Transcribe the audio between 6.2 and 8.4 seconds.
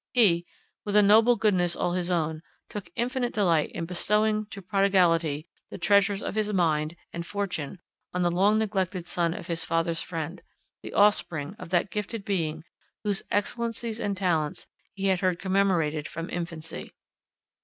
of his mind and fortune on the